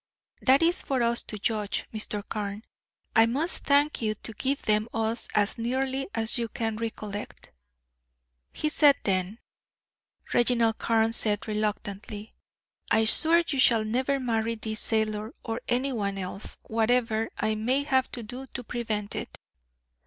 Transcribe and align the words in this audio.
"That 0.41 0.63
is 0.63 0.81
for 0.81 1.03
us 1.03 1.21
to 1.21 1.37
judge, 1.37 1.85
Mr. 1.93 2.27
Carne. 2.27 2.63
I 3.15 3.27
must 3.27 3.65
thank 3.65 4.01
you 4.01 4.15
to 4.15 4.33
give 4.33 4.63
them 4.63 4.89
us 4.95 5.27
as 5.35 5.59
nearly 5.59 6.07
as 6.15 6.39
you 6.39 6.49
can 6.49 6.77
recollect." 6.77 7.51
"He 8.51 8.69
said 8.69 8.95
then," 9.03 9.37
Reginald 10.33 10.79
Carne 10.79 11.13
said, 11.13 11.47
reluctantly, 11.47 12.33
"'I 12.89 13.05
swear 13.05 13.43
you 13.47 13.59
shall 13.59 13.85
never 13.85 14.19
marry 14.19 14.55
this 14.55 14.79
sailor 14.79 15.35
or 15.45 15.61
any 15.67 15.93
one 15.93 16.17
else, 16.17 16.57
whatever 16.63 17.29
I 17.37 17.53
may 17.53 17.83
have 17.83 18.09
to 18.13 18.23
do 18.23 18.47
to 18.55 18.63
prevent 18.63 19.13
it.' 19.15 19.37